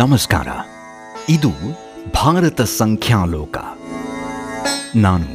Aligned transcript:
ನಮಸ್ಕಾರ. 0.00 0.48
ಇದು 1.28 1.48
ಭಾರತ 2.14 2.60
ಸಂಖ್ಯಾಲೋಕ. 2.60 3.56
ನಾನು 4.96 5.26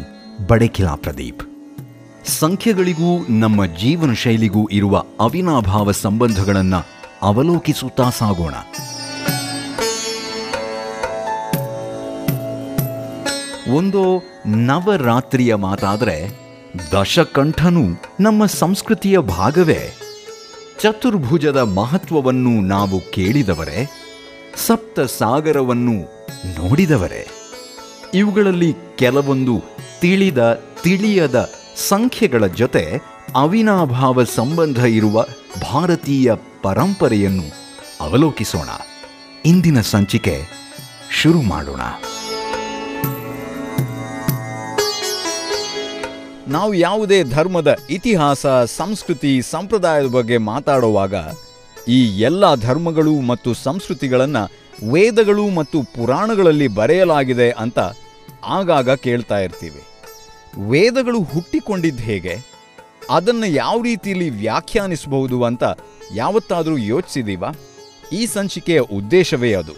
ಬಡಕಿಲಾ 0.47 0.95
ಪ್ರದೀಪ್. 0.95 1.43
ಸಂಖ್ಯೆಗಳಿಗೂ 2.29 3.27
ನಮ್ಮ 3.29 3.65
ಜೀವನ 3.65 4.13
ಶೈಲಿಗೂ 4.13 4.67
ಇರುವ 4.71 5.03
ಅವಿನಾಭಾವ 5.19 5.91
ಸಂಬಂಧಗಳನ್ನು 5.91 6.85
ಅವಲೋಕಿಸುತ್ತಾ 7.21 8.09
ಸಾಗೋಣ. 8.09 8.53
ಒಂದು 13.73 14.23
ನವರಾತ್ರಿಯ 14.47 15.55
ಮಾತಾದರೆ 15.55 16.39
ದಶಕಂಠನು 16.91 18.01
ನಮ್ಮ 18.19 18.45
ಸಂಸ್ಕೃತಿಯ 18.45 19.19
ಭಾಗವೇ. 19.19 19.97
ಚತುರ್ಭುಜದ 20.81 21.57
ಮಹತ್ವವನ್ನು 21.57 22.61
ನಾವು 22.61 23.11
ಕೇಳಿದವರೇ 23.11 24.01
ಸಪ್ತ 24.57 24.99
ಸಾಗರವನ್ನು 24.99 25.93
ನೋಡಿದವರೇ. 26.61 27.27
ಇವುಗಳಲ್ಲಿ 28.13 28.75
ಕೆಲವೊಂದು 28.95 29.63
ತಿಳಿದ 30.01 30.53
ತಿಳಿಯದ 30.83 31.49
ಸಂಖ್ಯೆಗಳ 31.87 32.47
ಜೊತೆ 32.47 33.01
ಅವಿನಾಭಾವ 33.35 34.23
ಸಂಬಂಧ 34.23 34.77
ಇರುವ 34.77 35.25
ಭಾರತೀಯ 35.61 36.31
ಪರಂಪರೆಯನ್ನು 36.61 37.43
ಅವಲೋಕಿಸೋಣ. 38.01 38.69
ಇಂದಿನ 39.45 39.81
ಸಂಚಿಕೆ 39.81 40.43
ಶುರು 41.11 41.41
ಮಾಡೋಣ. 41.41 41.81
ನಾವು 46.47 46.73
ಯಾವುದೇ 46.73 47.23
ಧರ್ಮದ 47.23 47.77
ಇತಿಹಾಸ, 47.89 48.45
ಸಂಸ್ಕೃತಿ, 48.65 49.41
ಸಂಪ್ರದಾಯದ 49.41 50.05
ಬಗ್ಗೆ 50.05 50.37
ಮಾತಾಡುವಾಗ 50.37 51.15
ಈ 51.87 52.19
ಎಲ್ಲ 52.19 52.55
ಧರ್ಮಗಳು 52.55 53.21
ಮತ್ತು 53.21 53.53
ಸಂಸ್ಕೃತಿಗಳನ್ನು 53.53 54.49
ವೇದಗಳು 54.91 55.49
ಮತ್ತು 55.49 55.83
ಪುರಾಣಗಳಲ್ಲಿ 55.83 56.67
ಬರೆಯಲಾಗಿದೆ 56.67 57.51
ಅಂತ 57.51 57.79
ಆಗಾಗ 58.45 58.89
ಕೇಳ್ತಾ 58.89 59.39
ಇರ್ತೀವಿ. 59.39 59.81
ವೇದಗಳು 60.69 61.23
ಹುಟ್ಟಿಕೊಂಡಿದ್ದು 61.23 62.03
ಹೇಗೆ? 62.03 62.37
ಅದನ್ನು 63.09 63.45
ಯಾವ 63.45 63.81
ರೀತಿಯಲ್ಲಿ 63.81 64.29
ವ್ಯಾಖ್ಯಾನಿಸಬಹುದು 64.29 65.43
ಅಂತ 65.43 65.63
ಯಾವತ್ತಾದರೂ 66.13 66.77
ಯೋಚಿಸಿದೀವಾ? 66.77 67.49
ಈ 68.11 68.25
ಸಂಚಿಕೆಯ 68.25 68.79
ಉದ್ದೇಶವೇ 68.79 69.53
ಅದು. 69.53 69.73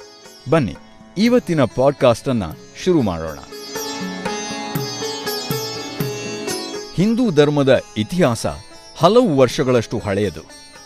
ಬನ್ನಿ, 0.50 0.76
ಇವತ್ತಿನ 1.18 1.64
ಪಾಡ್ಕಾಸ್ಟನ್ನು 1.64 2.58
ಶುರು 2.84 3.02
ಮಾಡೋಣ. 3.02 3.38
ಹಿಂದೂ 6.94 7.32
ಧರ್ಮದ 7.32 7.82
ಇತಿಹಾಸ 7.98 8.46
ಹಲವು 8.98 9.38
ವರ್ಷಗಳಷ್ಟು 9.38 10.00
ಹಳೆಯದು 10.00 10.42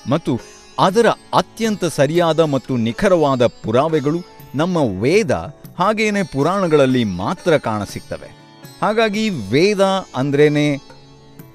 ಮತ್ತು 0.10 0.40
ಅದರ 0.80 1.06
ಅತ್ಯಂತ 1.10 1.86
ಸರಿಯಾದ 1.86 2.40
ಮತ್ತು 2.40 2.78
ನಿಖರವಾದ 2.78 3.48
ಪುರಾವೆಗಳು 3.48 4.20
ನಮ್ಮ 4.56 4.78
ವೇದ 4.78 5.32
ಹಾಗೇನೆ 5.80 6.24
ಪುರಾಣಗಳಲ್ಲಿ 6.24 7.04
ಮಾತ್ರ 7.04 7.58
ಕಾಣಸಿಗ್ತವೆ. 7.58 8.42
ಹಾಗಾಗಿ 8.82 9.30
ವೇದ 9.30 9.82
ಅಂದ್ರೇನೆ 10.16 10.80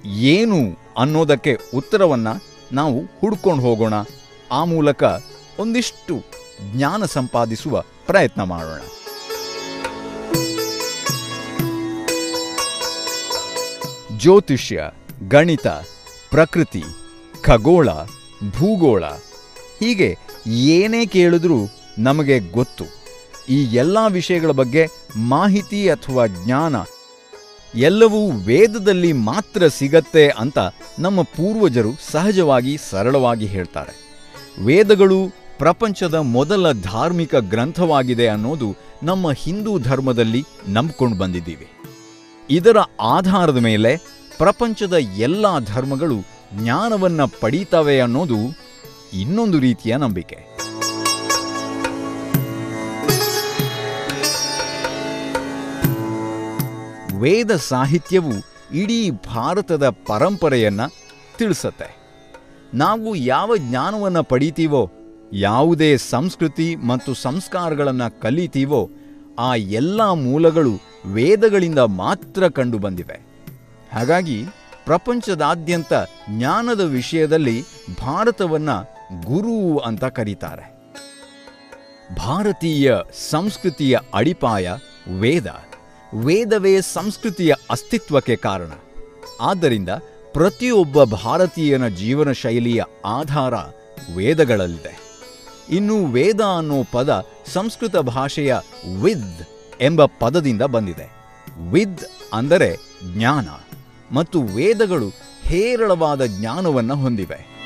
ಏನು 0.04 0.78
ಅನ್ನೋದಕ್ಕೆ 0.98 1.58
ಉತ್ತರವನ್ನು 1.74 2.42
ನಾವು 2.72 3.00
ಹುಡ್ಕೊಂಡು 3.20 3.62
ಹೋಗೋಣ. 3.62 3.94
ಆ 4.52 4.64
ಮೂಲಕ 4.64 5.04
ಒಂದಿಷ್ಟು 5.58 6.22
ಜ್ಞಾನ 6.74 7.04
ಸಂಪಾದಿಸುವ 7.04 7.80
ಪ್ರಯತ್ನ 7.80 8.42
ಮಾಡೋಣ. 8.42 8.80
ಜ್ಯೋತಿಷ್ಯ, 14.18 14.90
ಗಣಿತ, 15.28 15.66
ಪ್ರಕೃತಿ, 16.30 16.84
ಖಗೋಳ 17.42 17.88
ಭೂಗೋಳ. 18.58 19.04
ಹೀಗೆ 19.80 20.18
ಏನೇ 20.46 21.06
ಕೇಳಿದ್ರೂ 21.06 21.58
ನಮಗೆ 21.98 22.38
ಗೊತ್ತು. 22.38 22.84
ಈ 23.48 23.64
ಎಲ್ಲ 23.64 23.98
ವಿಷಯಗಳ 24.08 24.50
ಬಗ್ಗೆ 24.50 24.86
ಮಾಹಿತಿ 25.16 25.88
ಅಥವಾ 25.88 26.26
ಜ್ಞಾನ 26.26 26.76
ಎಲ್ಲವೂ 27.74 28.30
ವೇದದಲ್ಲಿ 28.30 29.12
ಮಾತ್ರ 29.12 29.66
ಸಿಗತ್ತೆ 29.66 30.28
ಅಂತ 30.28 30.58
ನಮ್ಮ 30.98 31.22
ಪೂರ್ವಜರು 31.22 31.88
ಸಹಜವಾಗಿ 32.10 32.76
ಸರಳವಾಗಿ 32.90 33.46
ಹೇಳ್ತಾರೆ. 33.46 34.22
ವೇದಗಳು 34.64 35.18
ಪ್ರಪಂಚದ 35.58 36.14
ಮೊದಲ 36.14 36.72
ಧಾರ್ಮಿಕ 36.72 37.34
ಗ್ರಂಥವಾಗಿದೆ 37.34 38.28
ಅನ್ನೋದು 38.28 38.76
ನಮ್ಮ 39.02 39.32
ಹಿಂದೂ 39.32 39.78
ಧರ್ಮದಲ್ಲಿ 39.78 40.44
ನಂಬ್ಕೊಂಡು 40.68 41.18
ಬಂದಿದ್ದೀವಿ. 41.18 41.68
ಇದರ 42.50 42.76
ಆಧಾರದ 43.00 43.56
ಮೇಲೆ 43.56 43.96
ಪ್ರಪಂಚದ 44.38 44.92
ಎಲ್ಲ 44.92 45.58
ಧರ್ಮಗಳು 45.58 46.35
ಜ್ಞಾನವನ್ನ 46.54 47.20
ಪಡೀತವೆ 47.40 48.00
ಅನ್ನೋದು 48.00 48.54
ಇನ್ನೊಂದು 49.12 49.60
ರೀತಿಯ 49.60 49.96
ನಂಬಿಕೆ. 49.96 50.56
ವೇದ 57.20 57.56
ಸಾಹಿತ್ಯವು 57.56 58.32
ಇಡೀ 58.74 59.10
ಭಾರತದ 59.10 59.88
ಪರಂಪರೆಯನ್ನ 59.88 60.80
ತಿಳಿಸತ್ತೆ. 61.38 61.96
ನಾವು 62.74 63.14
ಯಾವ 63.14 63.56
ಜ್ಞಾನವನ್ನ 63.56 64.20
ಪಡೀತೀವೋ, 64.20 64.90
ಯಾವುದೇ 65.32 65.96
ಸಂಸ್ಕೃತಿ 65.96 66.76
ಮತ್ತು 66.76 67.14
ಸಂಸ್ಕಾರಗಳನ್ನು 67.14 68.20
ಕಲಿತೀವೋ, 68.20 68.90
ಆ 69.38 69.54
ಎಲ್ಲ 69.54 70.02
ಮೂಲಗಳು 70.02 70.70
ವೇದಗಳಿಂದ 71.06 71.78
ಮಾತ್ರ 71.78 72.48
ಕಂಡುಬಂದಿವೆ 72.48 73.20
ಹಾಗಾಗಿ 73.92 74.44
ಪ್ರಪಂಚದಾದ್ಯಂತ 74.86 75.92
ಜ್ಞಾನದ 76.30 76.80
ವಿಷಯದಲ್ಲಿ 76.80 77.62
ಭಾರತವನ್ನ 78.00 78.70
ಗುರು 79.24 79.78
ಅಂತ 79.78 80.04
ಕರೀತಾರೆ. 80.04 80.76
ಭಾರತೀಯ 82.26 82.94
ಸಂಸ್ಕೃತಿಯ 83.30 83.98
ಅಡಿಪಾಯ 84.14 84.72
ವೇದ. 85.20 85.46
ವೇದವೇ 86.14 86.80
ಸಂಸ್ಕೃತಿಯ 86.80 87.54
ಅಸ್ತಿತ್ವಕ್ಕೆ 87.70 88.36
ಕಾರಣ. 88.36 88.72
ಆದ್ದರಿಂದ 89.40 89.88
ಪ್ರತಿಯೊಬ್ಬ 90.32 91.04
ಭಾರತೀಯನ 91.04 91.88
ಜೀವನ 91.88 92.32
ಶೈಲಿಯ 92.32 92.82
ಆಧಾರ 93.04 93.54
ವೇದಗಳಲ್ಲಿದೆ. 94.16 94.98
ಇನ್ನು 95.70 96.06
ವೇದ 96.06 96.40
ಅನ್ನೋ 96.40 96.82
ಪದ 96.92 97.26
ಸಂಸ್ಕೃತ 97.52 97.96
ಭಾಷೆಯ 97.96 98.56
ವಿದ್ 99.02 99.46
ಎಂಬ 99.80 100.04
ಪದದಿಂದ 100.04 100.62
ಬಂದಿದೆ. 100.62 101.10
ವಿದ್ 101.70 102.00
ಅಂದರೆ 102.32 102.76
ಜ್ಞಾನ. 103.14 103.48
ಮತ್ತು 104.12 104.42
ವೇದಗಳು 104.42 105.12
ಹೇರಳವಾದ 105.42 106.24
ಜ್ಞಾನವನ್ನು 106.24 106.96
ಹೊಂದಿವೆ. 106.96 107.56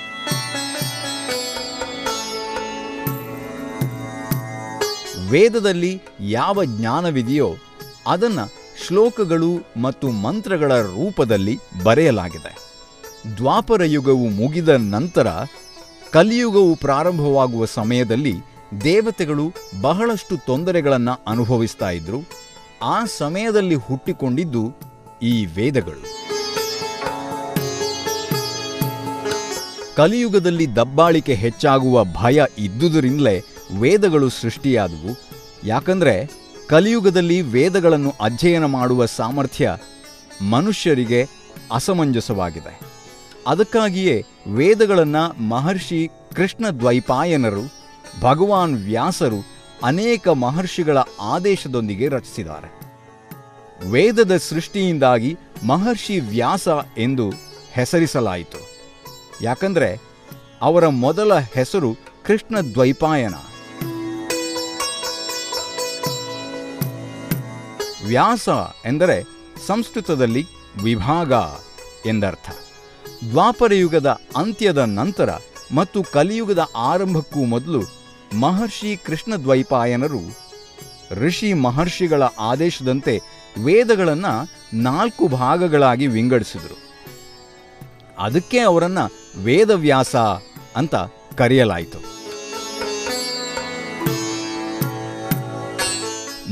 ವೇದದಲ್ಲಿ 5.31 6.03
ಯಾವ 6.21 6.65
ಜ್ಞಾನವಿದೆಯೋ 6.65 7.55
ಅದನ್ನ 8.07 8.39
ಶ್ಲೋಕಗಳು 8.87 9.81
ಮತ್ತು 9.81 10.11
ಮಂತ್ರಗಳ 10.11 10.81
ರೂಪದಲ್ಲಿ 10.81 11.59
ಬರೆಯಲಾಗಿದೆ. 11.85 12.71
ದ್ವಾಪರ 13.37 13.85
ಯುಗವು 13.85 14.29
ಮುಗಿದ 14.29 14.69
ನಂತರ 14.69 15.27
ಕಲಿಯುಗವು 16.11 16.77
ಪ್ರಾರಂಭವಾಗುವ 16.77 17.65
ಸಮಯದಲ್ಲಿ 17.65 18.35
ದೇವತೆಗಳು 18.85 19.53
ಬಹಳಷ್ಟು 19.81 20.37
ತೊಂದರೆಗಳನ್ನು 20.37 21.21
ಅನುಭವಿಸ್ತಾ 21.29 21.91
ಇದ್ರು. 21.91 22.19
ಆ 22.83 23.05
ಸಮಯದಲ್ಲಿ 23.05 23.75
ಹುಟ್ಟಿಕೊಂಡಿದ್ದು 23.75 24.73
ಈ 25.23 25.47
ವೇದಗಳು. 25.47 26.20
ಕಲಿಯುಗದಲ್ಲಿ 30.01 30.77
ದಬ್ಬಾಳಿಕೆ 30.77 31.35
ಹೆಚ್ಚಾಗುವ 31.35 32.05
ಭಯ 32.05 32.45
ಇದ್ದುದರಿಂದಲೇ 32.59 33.43
ವೇದಗಳು 33.81 34.29
ಸೃಷ್ಟಿಯಾದವು. 34.29 35.21
ಯಾಕಂದರೆ 35.65 36.31
ಕಲಿಯುಗದಲ್ಲಿ 36.67 37.43
ವೇದಗಳನ್ನು 37.43 38.15
ಅಧ್ಯಯನ 38.21 38.65
ಮಾಡುವ 38.65 39.07
ಸಾಮರ್ಥ್ಯ 39.07 39.77
ಮನುಷ್ಯರಿಗೆ 40.51 41.29
ಅಸಮಂಜಸವಾಗಿದೆ. 41.73 42.81
ಅದಕ್ಕಾಗಿಯೇ 43.47 44.25
ವೇದಗಳನ್ನು 44.47 45.43
ಮಹರ್ಷಿ 45.43 46.09
ಕೃಷ್ಣ 46.37 46.69
ದ್ವೈಪಾಯನರು 46.69 47.63
ಭಗವಾನ್ 48.21 48.85
ವ್ಯಾಸರು 48.85 49.47
ಅನೇಕ 49.85 50.29
ಮಹರ್ಷಿಗಳ 50.29 50.99
ಆದೇಶದೊಂದಿಗೆ 51.21 52.09
ರಚಿಸಿದ್ದಾರೆ. 52.09 52.81
ವೇದದ 53.91 54.37
ಸೃಷ್ಟಿಯಿಂದಾಗಿ 54.37 55.37
ಮಹರ್ಷಿ 55.67 56.21
ವ್ಯಾಸ 56.21 56.69
ಎಂದು 56.99 57.31
ಹೆಸರಿಸಲಾಯಿತು. 57.73 58.70
ಯಾಕಂದ್ರೆ 59.43 60.01
ಅವರ 60.63 60.89
ಮೊದಲ 60.89 61.39
ಹೆಸರು 61.39 61.97
ಕೃಷ್ಣ 62.27 62.61
ದ್ವೈಪಾಯನ. 62.61 63.35
ವ್ಯಾಸ 68.07 68.49
ಎಂದರೆ 68.85 69.25
ಸಂಸ್ಕೃತದಲ್ಲಿ 69.67 70.47
ವಿಭಾಗ 70.83 71.33
ಎಂದರ್ಥ. 72.07 72.51
ದ್ವಾಪರಯುಗದ 73.31 74.19
ಅಂತ್ಯದ 74.37 74.79
ನಂತರ 74.79 75.31
ಮತ್ತು 75.75 76.03
ಕಲಿಯುಗದ 76.03 76.69
ಆರಂಭಕ್ಕೂ 76.77 77.45
ಮೊದಲು 77.45 77.83
ಮಹರ್ಷಿ 78.41 78.97
ಕೃಷ್ಣ 78.97 79.37
ದ್ವೈಪಾಯನರು 79.37 80.51
ಋಷಿ 81.13 81.53
ಮಹರ್ಷಿಗಳ 81.53 82.23
ಆದೇಶದಂತೆ 82.23 83.21
ವೇದಗಳನ್ನು 83.65 84.51
ನಾಲ್ಕು 84.77 85.29
ಭಾಗಗಳಾಗಿ 85.29 86.07
ವಿಂಗಡಿಸಿದರು. 86.07 86.90
ಅದಕ್ಕೆ 88.21 88.59
ಅವರನ್ನ 88.59 88.99
ವೇದವ್ಯಾಸ 89.43 90.17
ಅಂತ 90.77 90.95
ಕರೆಯಲಾಯಿತು. 91.37 91.99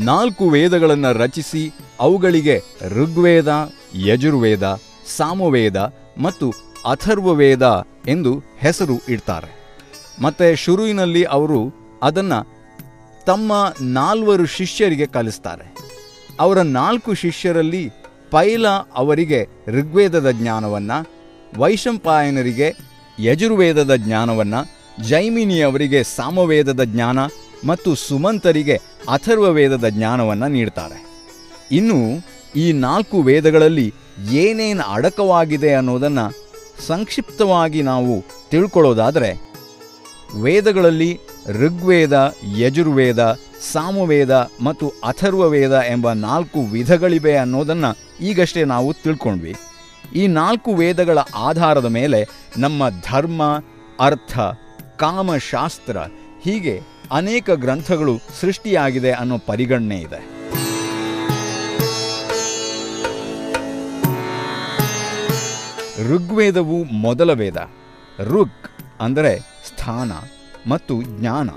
ನಾಲ್ಕು 0.04 0.48
ವೇದಗಳನ್ನು 0.48 1.18
ರಚಿಸಿ 1.18 1.72
ಅವುಗಳಿಗೆ 2.00 2.62
ಋಗ್ವೇದ, 2.88 3.72
ಯಜುರ್ವೇದ, 3.94 4.80
ಸಾಮವೇದ 5.16 5.94
ಮತ್ತು 6.18 6.50
ಅಥರ್ವವೇದ 6.90 7.86
ಎಂದು 8.08 8.42
ಹೆಸರು 8.58 9.00
ಇಡ್ತಾರೆ. 9.08 9.58
ಮತ್ತೆ 10.22 10.56
ಶುರುವಿನಲ್ಲಿ 10.56 11.24
ಅವರು 11.24 11.74
ಅದನ್ನು 12.02 12.58
ತಮ್ಮ 13.26 13.74
ನಾಲ್ವರು 13.80 14.46
ಶಿಷ್ಯರಿಗೆ 14.46 15.06
ಕಲಿಸ್ತಾರೆ. 15.06 15.74
ಅವರ 16.40 16.58
ನಾಲ್ಕು 16.62 17.14
ಶಿಷ್ಯರಲ್ಲಿ 17.14 17.90
ಪೈಲ 18.30 18.68
ಅವರಿಗೆ 18.94 19.46
ಋಗ್ವೇದದ 19.68 20.30
ಜ್ಞಾನವನ್ನು 20.30 21.17
ವೈಶಂಪಾಯನರಿಗೆ 21.56 22.74
ಯಜುರ್ವೇದದ 23.18 23.94
ಜ್ಞಾನವನ್ನು 23.94 24.78
ಜೈಮಿನಿಯವರಿಗೆ 25.08 26.02
ಸಾಮವೇದದ 26.02 26.84
ಜ್ಞಾನ 26.84 27.18
ಮತ್ತು 27.66 27.94
ಸುಮಂತರಿಗೆ 27.94 28.76
ಅಥರ್ವವೇದದ 29.08 29.88
ಜ್ಞಾನವನ್ನು 29.88 30.48
ನೀಡ್ತಾರೆ. 30.48 31.06
ಇನ್ನು 31.72 32.26
ಈ 32.56 32.72
ನಾಲ್ಕು 32.72 33.22
ವೇದಗಳಲ್ಲಿ 33.22 33.94
ಏನೇನು 34.30 34.92
ಅಡಕವಾಗಿದೆ 34.92 35.74
ಅನ್ನೋದನ್ನು 35.74 36.48
ಸಂಕ್ಷಿಪ್ತವಾಗಿ 36.86 37.82
ನಾವು 37.82 38.24
ತಿಳ್ಕೊಳ್ಳೋದಾದರೆ, 38.50 39.40
ವೇದಗಳಲ್ಲಿ 40.40 41.20
ಋಗ್ವೇದ, 41.46 42.34
ಯಜುರ್ವೇದ, 42.56 43.38
ಸಾಮವೇದ 43.72 44.50
ಮತ್ತು 44.60 44.88
ಅಥರ್ವವೇದ 44.88 45.80
ಎಂಬ 45.88 46.12
ನಾಲ್ಕು 46.12 46.60
ವಿಧಗಳಿವೆ 46.60 47.36
ಅನ್ನೋದನ್ನು 47.36 48.24
ಈಗಷ್ಟೇ 48.24 48.64
ನಾವು 48.64 48.92
ತಿಳ್ಕೊಂಡ್ವಿ. 48.92 49.56
ಈ 50.14 50.26
ನಾಲ್ಕು 50.26 50.74
ವೇದಗಳ 50.74 51.18
ಆಧಾರದ 51.34 51.84
ಮೇಲೆ 51.84 52.28
ನಮ್ಮ 52.56 52.82
ಧರ್ಮ, 52.88 53.42
ಅರ್ಥ, 54.00 54.38
ಕಾಮಶಾಸ್ತ್ರ 54.96 55.96
ಹೀಗೆ 56.42 56.80
ಅನೇಕ 57.12 57.50
ಗ್ರಂಥಗಳು 57.50 58.18
ಸೃಷ್ಟಿಯಾಗಿದೆ 58.40 59.12
ಅನ್ನೋ 59.12 59.38
ಪರಿಗಣನೆ 59.38 59.96
ಇದೆ. 59.96 60.38
ಋಗ್ವೇದವು 66.08 66.84
ಮೊದಲ 66.84 67.32
ವೇದ. 67.32 67.56
ಋಗ್ 68.20 68.90
ಅಂದರೆ 69.00 69.38
ಸ್ಥಾನ 69.38 70.12
ಮತ್ತು 70.66 71.02
ಜ್ಞಾನ. 71.02 71.50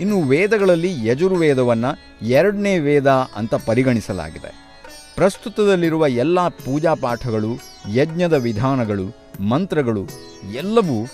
ಇನ್ನು 0.00 0.22
ವೇದಗಳಲ್ಲಿ 0.22 1.06
ಯಜುರ್ವೇದವನ್ನು 1.06 2.26
ಎರಡನೇ 2.26 2.78
ವೇದ 2.78 3.10
ಅಂತ 3.10 3.54
ಪರಿಗಣಿಸಲಾಗಿದೆ. 3.54 4.68
ಪ್ರಸ್ತುತದಲ್ಲಿರುವ 5.14 6.06
ಎಲ್ಲ 6.06 6.48
ಪೂಜಾ 6.48 6.94
ಪಾಠಗಳು 6.94 7.77
ಯಜ್ಞದ 7.94 8.32
ವಿಧಾನಗಳು, 8.32 9.06
ಮಂತ್ರಗಳು 9.42 10.06
ಎಲ್ಲವೂ 10.52 11.06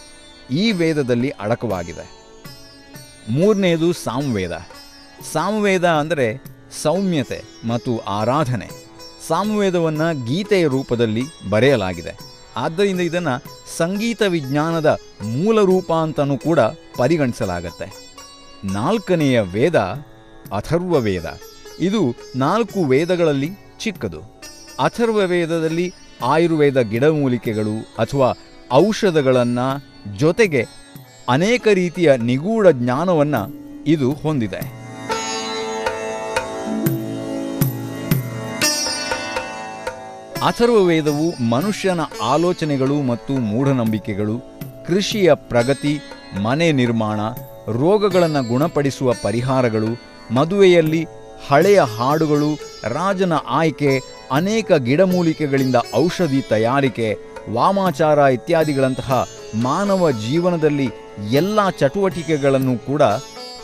ಈ 0.50 0.72
ವೇದದಲ್ಲಿ 0.72 1.30
ಅಡಕವಾಗಿದೆ 1.30 2.24
ಮೂರನೆಯದು 3.30 3.92
ಸಾಮವೇದ 3.92 4.52
ಸಾಮವೇದ 5.32 5.88
ಅಂದರೆ 5.88 6.42
ಸೌಮ್ಯತೆ 6.82 7.42
ಮತ್ತು 7.66 7.98
ಆರಾಧನೆ. 7.98 8.68
ಸಾಮವೇದವನ್ನು 9.28 10.26
ಗೀತೆಯ 10.26 10.66
ರೂಪದಲ್ಲಿ 10.66 11.22
ಬರೆಯಲಾಗಿದೆ. 11.50 12.18
ಆದ್ದರಿಂದ 12.56 13.00
ಇದನ್ನು 13.00 13.42
ಸಂಗೀತ 13.76 14.22
ವಿಜ್ಞಾನದ 14.22 14.98
ಮೂಲ 15.22 15.60
ರೂಪ 15.60 15.92
ಅಂತಲೂ 15.92 16.38
ಕೂಡ 16.38 16.60
ಪರಿಗಣಿಸಲಾಗತ್ತೆ. 16.96 18.04
ನಾಲ್ಕನೆಯ 18.64 19.40
ವೇದ 19.40 19.76
ಅಥರ್ವ 20.52 20.98
ವೇದ 20.98 21.40
ಇದು 21.80 22.14
ನಾಲ್ಕು 22.36 22.84
ವೇದಗಳಲ್ಲಿ 22.84 23.50
ಚಿಕ್ಕದು. 23.78 24.20
ಅಥರ್ವ 24.84 25.26
ವೇದದಲ್ಲಿ 25.26 25.94
ಆಯುರ್ವೇದ 26.22 26.80
ಗಿಡಮೂಲಿಕೆಗಳು 26.80 27.80
ಅಥವಾ 27.98 28.36
ಔಷಧಗಳನ್ನು 28.72 29.84
ಜೊತೆಗೆ 30.16 30.66
ಅನೇಕ 31.28 31.68
ರೀತಿಯ 31.74 32.16
ನಿಗೂಢ 32.16 32.68
ಜ್ಞಾನವನ್ನು 32.68 33.64
ಇದು 33.86 34.12
ಹೊಂದಿದೆ. 34.12 34.84
ಅಥರ್ವ 40.48 40.84
ವೇದವು 40.84 41.44
ಮನುಷ್ಯನ 41.44 42.00
ಆಲೋಚನೆಗಳು 42.22 43.02
ಮತ್ತು 43.02 43.32
ಮೂಢನಂಬಿಕೆಗಳು, 43.32 44.58
ಕೃಷಿಯ 44.86 45.34
ಪ್ರಗತಿ, 45.34 46.00
ಮನೆ 46.42 46.72
ನಿರ್ಮಾಣ, 46.72 47.20
ರೋಗಗಳನ್ನು 47.72 48.48
ಗುಣಪಡಿಸುವ 48.48 49.12
ಪರಿಹಾರಗಳು, 49.22 49.86
ಮದುವೆಯಲ್ಲಿ 50.34 51.06
ಹಳೆಯ 51.48 51.80
ಹಾಡುಗಳು, 51.80 52.50
ರಾಜನ 52.88 53.32
ಆಯ್ಕೆ, 53.32 54.00
ಅನೇಕ 54.32 54.72
ಗಿಡಮೂಲಿಕೆಗಳಿಂದ 54.72 55.76
ಔಷಧಿ 55.94 56.42
ತಯಾರಿಕೆ, 56.42 57.16
ವಾಮಾಚಾರ 57.52 58.18
ಇತ್ಯಾದಿಗಳಂತಹ 58.18 59.28
ಮಾನವ 59.62 60.10
ಜೀವನದಲ್ಲಿ 60.10 60.88
ಎಲ್ಲ 61.30 61.70
ಚಟುವಟಿಕೆಗಳನ್ನು 61.70 62.86
ಕೂಡ 62.86 63.02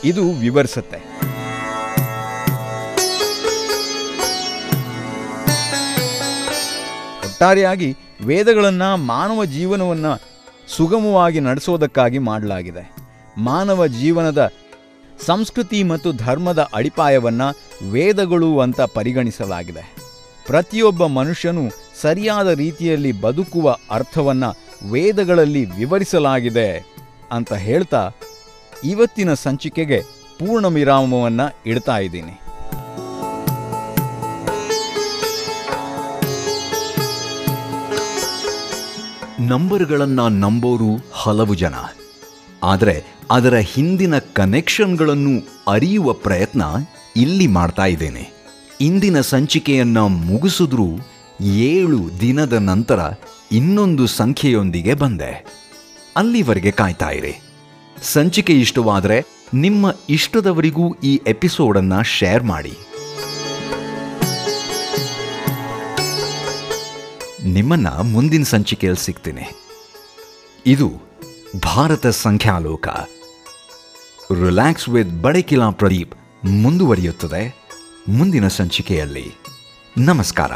ಇದು 0.04 0.30
ವಿವರಿಸುತ್ತೆ. 0.30 0.96
ಒಟ್ಟಾರೆಯಾಗಿ 7.26 7.96
ವೇದಗಳನ್ನು 8.26 8.96
ಮಾನವ 8.96 9.44
ಜೀವನವನ್ನು 9.44 10.12
ಸುಗಮವಾಗಿ 10.76 11.40
ನಡೆಸೋದಕ್ಕಾಗಿ 11.40 12.18
ಮಾಡಲಾಗಿದೆ. 12.18 12.94
ಮಾನವ 13.38 13.86
ಜೀವನದ 13.86 14.52
ಸಂಸ್ಕೃತಿ 15.26 15.82
ಮತ್ತು 15.82 16.12
ಧರ್ಮದ 16.12 16.68
ಅಡಿಪಾಯವನ್ನು 16.74 17.48
ವೇದಗಳು 17.90 18.60
ಅಂತ 18.60 18.80
ಪರಿಗಣಿಸಲಾಗಿದೆ. 18.80 19.94
ಪ್ರತಿಯೊಬ್ಬ 20.46 21.06
ಮನುಷ್ಯನು 21.06 21.64
ಸರಿಯಾದ 22.00 22.48
ರೀತಿಯಲ್ಲಿ 22.48 23.12
ಬದುಕುವ 23.12 23.76
ಅರ್ಥವನ್ನು 23.90 24.50
ವೇದಗಳಲ್ಲಿ 24.90 25.64
ವಿವರಿಸಲಾಗಿದೆ 25.64 26.68
ಅಂತ 27.32 27.52
ಹೇಳ್ತಾ 27.52 28.10
ಇವತ್ತಿನ 28.84 29.34
ಸಂಚಿಕೆಗೆ 29.34 30.02
ಪೂರ್ಣ 30.38 30.66
ವಿರಾಮವನ್ನು 30.66 31.56
ಇಡ್ತಾ 31.66 31.98
ಇದ್ದೀನಿ. 31.98 32.36
ನಂಬರ್ಗಳನ್ನು 39.48 40.28
ನಂಬೋರು 40.28 40.90
ಹಲವು 41.12 41.54
ಜನ. 41.54 41.74
ಆದರೆ 42.62 43.04
ಅದರ 43.30 43.54
ಹಿಂದಿನ 43.54 44.18
ಕನೆಕ್ಷನ್ಗಳನ್ನು 44.18 45.62
ಅರಿಯುವ 45.68 46.12
ಪ್ರಯತ್ನ 46.12 46.62
ಇಲ್ಲಿ 47.16 47.46
ಮಾಡ್ತಾ 47.46 47.86
ಇದ್ದೇನೆ. 47.86 48.30
ಇಂದಿನ 48.80 49.20
ಸಂಚಿಕೆಯನ್ನು 49.20 50.08
ಮುಗಿಸಿದ್ರೂ 50.08 50.86
ಏಳು 51.44 52.20
ದಿನದ 52.20 52.52
ನಂತರ 52.52 53.00
ಇನ್ನೊಂದು 53.52 54.06
ಸಂಖ್ಯೆಯೊಂದಿಗೆ 54.06 54.94
ಬಂದೆ. 54.94 55.46
ಅಲ್ಲಿವರೆಗೆ 56.16 56.70
ಕಾಯ್ತಾ 56.70 57.10
ಇರಿ. 57.10 57.40
ಸಂಚಿಕೆ 58.02 58.52
ಇಷ್ಟವಾದರೆ 58.52 59.24
ನಿಮ್ಮ 59.54 59.94
ಇಷ್ಟದವರಿಗೂ 60.08 60.94
ಈ 60.94 61.20
ಎಪಿಸೋಡನ್ನು 61.26 62.02
ಶೇರ್ 62.02 62.44
ಮಾಡಿ. 62.44 62.72
ನಿಮ್ಮನ್ನ 67.44 67.88
ಮುಂದಿನ 67.88 68.42
ಸಂಚಿಕೆಯಲ್ಲಿ 68.42 69.04
ಸಿಗ್ತೀನಿ. 69.04 69.60
ಇದು 70.66 71.09
ಭಾರತ 71.58 72.06
ಸಂಖ್ಯಾಲೋಕ. 72.06 72.88
ರಿಲ್ಯಾಕ್ಸ್ 74.44 74.88
ವಿತ್ 74.88 75.22
ಬಡಕಿಲಾ 75.22 75.70
ಪ್ರದೀಪ್ 75.70 76.14
ಮುಂದುವರಿಯುತ್ತದೆ. 76.44 77.54
ಮುಂದಿನ 78.08 78.48
ಸಂಚಿಕೆಯಲ್ಲಿ 78.48 79.34
ನಮಸ್ಕಾರ. 79.98 80.52